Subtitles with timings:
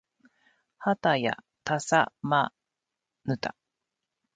[0.79, 2.51] はたやたさま
[3.25, 3.55] ぬた